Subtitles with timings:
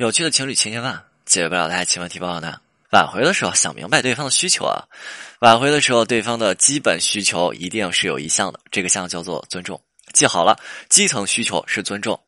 [0.00, 0.94] 有趣的情侣千千万，
[1.26, 2.58] 解决不了的爱情问题，抱抱呢。
[2.90, 4.82] 挽回的时候想明白对方的需求啊，
[5.40, 9.78] 挽回的时候对方的基本需求一定是有一项的，这个项叫做尊重。
[10.14, 10.58] 记好了，
[10.88, 12.18] 基层需求是尊重。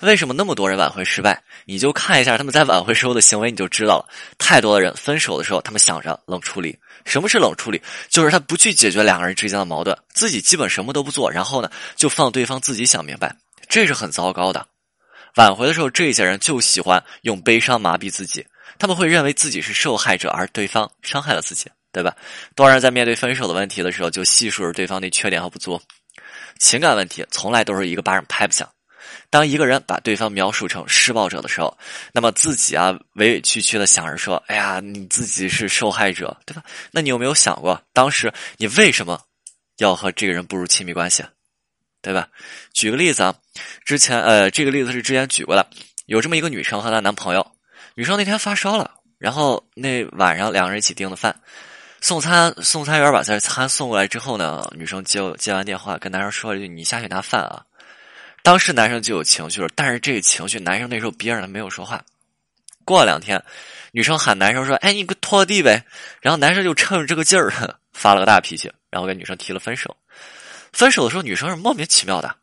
[0.00, 1.42] 为什么那么多人挽回失败？
[1.64, 4.06] 你就看一下他们在挽回时候的行为，你就知道了。
[4.36, 6.78] 太多的人分手的时候，他们想着冷处理。
[7.06, 7.80] 什么是冷处理？
[8.10, 13.34] 就是他不去解决两个人之间的矛盾，自己基本什么都不做，然后呢，就放对方自己想明白。
[13.70, 14.66] 这是很糟糕的。
[15.36, 18.46] 挽回的时候，这些人就喜欢用悲伤麻痹自己，
[18.78, 22.14] 他们会认为自己是受害者，而对方伤害了自己，对吧？
[22.54, 25.80] 多少人在面对分手的问题的时候，就细数着对方的缺点和不足。
[26.58, 28.68] 情感问题从来都是一个巴掌拍不响。
[29.30, 31.76] 当一个人把对方描述成施暴者的时候，
[32.12, 36.62] 那么自己啊委委屈屈的想着说：“哎呀，你自己是受害者，对吧？”
[36.92, 39.18] 那你有没有想过，当时你为什么
[39.78, 41.24] 要和这个人步入亲密关系？
[42.02, 42.28] 对吧？
[42.74, 43.34] 举个例子啊，
[43.84, 45.66] 之前呃，这个例子是之前举过的。
[46.06, 47.52] 有这么一个女生和她男朋友，
[47.94, 51.34] 女生那天发烧了，然后那晚上两个人一起订的饭，
[52.00, 57.64] 送餐送餐员把这餐送过来之后呢，女生接接完电话跟男生说了一句：“你下去拿饭啊。”
[58.42, 62.02] 当时男生就有情绪了，但是这个情绪男生那时候憋着他没有说话。
[62.84, 63.40] 过了两天，
[63.92, 65.84] 女生喊男生说：“哎，你给我拖地呗。”
[66.20, 67.52] 然后男生就趁着这个劲儿
[67.94, 69.96] 发了个大脾气，然后跟女生提了分手。
[70.72, 72.34] 分手的时候，女生是莫名其妙的，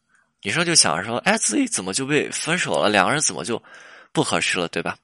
[0.43, 2.89] 女生就想着说：“哎，自己怎么就被分手了？
[2.89, 3.61] 两个人怎么就
[4.11, 4.97] 不合适了，对吧？”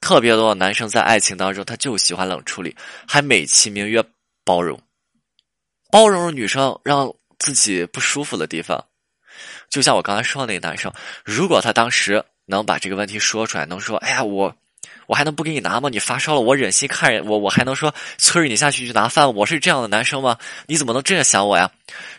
[0.00, 2.74] 特别多男生在爱情当中，他就喜欢冷处理，
[3.06, 4.02] 还美其名曰
[4.44, 4.80] 包容，
[5.90, 8.82] 包容女生让自己不舒服的地方。
[9.68, 10.92] 就像我刚才说的那个男生，
[11.24, 14.54] 如果他当时能把这个问题说出来，能说：“哎呀，我。”
[15.10, 15.88] 我还能不给你拿吗？
[15.88, 19.34] 你发烧了，我忍心看我，我还能说催着你下去去拿饭？
[19.34, 20.38] 我是这样的男生吗？
[20.68, 21.68] 你怎么能这样想我呀？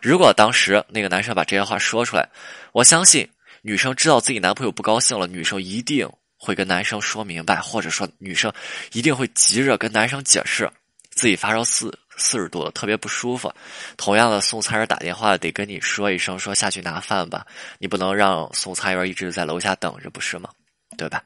[0.02, 2.28] 如果当时那个男生把这些话说出来，
[2.74, 3.26] 我相信
[3.62, 8.52] 女生知道自己男朋友不高兴了，女生一定会跟男生说明白，或者说女生
[8.92, 10.70] 一定会急着跟男生解释
[11.12, 13.50] 自己发烧四四十度了，特别不舒服。
[13.96, 17.48] 同样的，送餐员打电话得跟你说一声，说下去拿饭吧，
[17.80, 20.50] 你不能让送餐员一直在楼下等着，不是吗？
[20.98, 21.24] 对吧？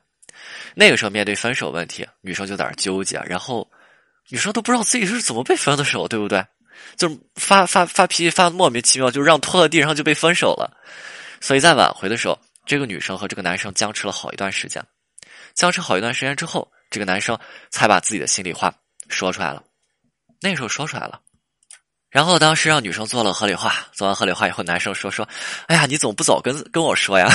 [0.75, 3.67] 那个时候面对分手问题，女生就在那纠结，然后
[4.29, 6.45] 女生都不知道自己是怎么被分的手，对不对？
[6.97, 10.69] 就是发发发脾气发的莫名其妙，就让拖到地上就被分手了。
[11.39, 14.83] 所以在挽回的时候，这个女生和这个男生僵持了好一段时间，
[15.53, 18.73] 僵持好一段时间之后，这个男生才把自己的心里话
[19.07, 19.63] 说出来了。
[20.41, 21.21] 那时候说出来了，
[22.09, 25.27] 然后当时让女生做了合理化，做完合理化以后，男生说说
[25.67, 27.27] ：“哎呀，你怎么不早跟跟我说呀？”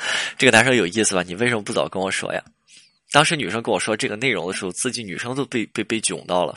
[0.36, 1.22] 这个男生有意思吧？
[1.22, 2.42] 你为什么不早跟我说呀？
[3.12, 6.54] 当时女生跟我说这个内容的时候，自己女生都被被被囧到了。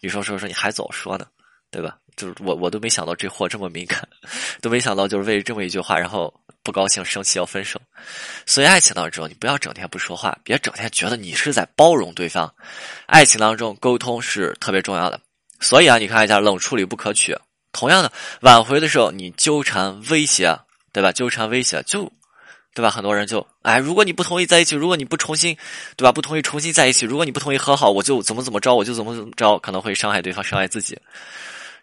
[0.00, 1.26] 女生说说你还早说呢，
[1.70, 1.96] 对吧？
[2.16, 4.06] 就是我我都没想到这货这么敏感，
[4.62, 6.32] 都没想到就是为这么一句话，然后
[6.62, 7.80] 不高兴生气要分手。
[8.46, 12.52] 所以爱情当中，你不要整天不说话，别整天觉得你是在包容对方。
[13.06, 15.20] 爱情当中沟通是特别重要的。
[15.60, 17.36] 所以啊，你看一下冷处理不可取。
[17.72, 18.12] 同样的，
[18.42, 20.56] 挽回的时候你纠缠威胁，
[20.92, 21.10] 对吧？
[21.10, 22.12] 纠缠威胁就。
[22.74, 22.90] 对吧？
[22.90, 25.56] 很多人就哎，如果你不同意在一起，如果你不重新，
[25.96, 26.12] 对吧？
[26.12, 30.98] 不同意重新在一起，如果你不同意和好，我就怎么怎么着，我就怎么怎么着，可能会伤害对方，伤害自己。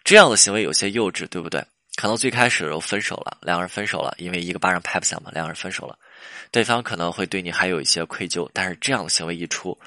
[0.04, 1.64] 这样的行为有些幼稚，对不对？
[1.96, 5.96] 可能最开始都分手了，两个人分手了，因为一个巴掌拍不响嘛，两个人分手了，
[6.50, 9.78] 对方可能会对你还有一些愧疚，但是这样的行为一出，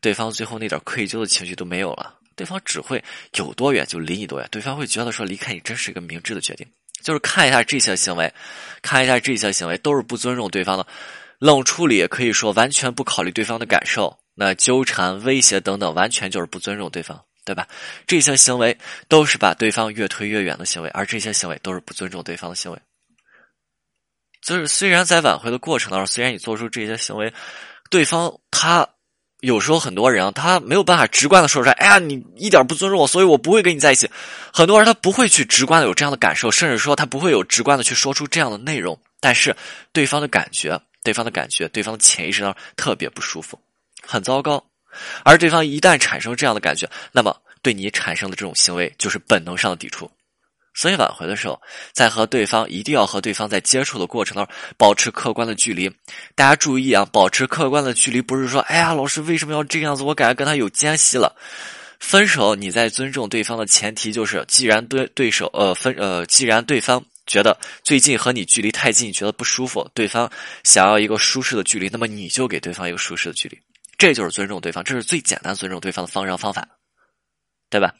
[0.00, 3.02] 对方最后那点愧疚的情绪都没有了，对方只会
[3.34, 6.64] 有多远就离你多远，对方会觉得说离开你真是一个明智的决定。
[7.08, 8.30] 就是看一下这些行为，
[8.82, 10.86] 看一下这些行为都是不尊重对方的，
[11.38, 17.66] 冷处理可以说完全不考虑对方的感受，那纠缠、威胁等等，完全就是不尊重对方，对吧？
[18.06, 18.76] 这些行为
[19.08, 22.78] 都是把对方越推越远的行为，而这些行为都是不尊重对方的行为。
[24.42, 27.32] 就是虽然在挽回的过程当中，虽然你做出这些行为，
[27.88, 28.86] 对方他。
[29.40, 34.10] 有时候很多人他没有办法直观的说出来，哎呀，你一点不尊重我，所以我不会跟你在一起。
[34.52, 38.98] 很多人他不会去直观的有这样的感受，甚至说他不会有直观的去说出这样的内容。
[39.20, 39.54] 但是
[39.92, 43.58] 对方的感觉，对方的感觉，对方的潜意识当中特别不舒服，
[44.02, 44.64] 很糟糕。
[45.22, 50.10] 而对方一旦产生这样的感觉，那么对你产生的这种行为就是本能上的抵触。
[50.78, 51.60] 所以挽回的时候，
[51.92, 55.90] 在和对方一定要和对方在接触的过程当中保持客观的距离。
[56.36, 60.04] 大家注意啊，保持客观的距离，不是说哎呀，老师为什么要这样子？
[60.04, 61.34] 我感觉跟他有间隙了。
[61.98, 70.30] 分手，你在尊重对方的前提就是，既然对对手呃分呃，既然对方觉得最近和你距离太近，觉得不舒服，对方
[70.62, 73.58] 想要一个舒适的距离，那么你就给对方一个舒适的距离，
[73.98, 76.77] 这就是尊重对方，这是最简单尊重对方的方式方法。
[77.70, 77.94] 对吧？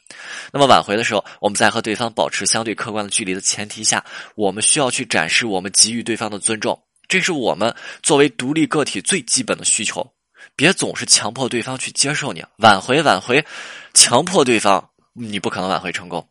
[0.51, 4.03] 那么挽回的时候，我们在和对方保持相对客观的距离的前提下，
[4.35, 10.13] 我们需要去展示我们给予对方的尊重，这是我们作为独立个体最基本的需求。
[10.55, 13.45] 别总是强迫对方去接受你，挽回挽回，
[13.93, 16.27] 强迫对方，你不可能挽回成功，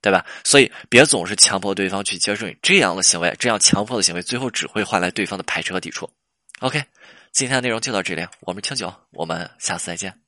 [0.00, 0.24] 对吧？
[0.44, 6.08] 所以别总是强迫对方去接受你这样的行为，这样强迫的行为，最后只会换来对方的排斥和抵触。
[6.60, 6.82] OK，
[7.32, 10.23] 今天的内容就到这里，我们清酒，我们下次再见。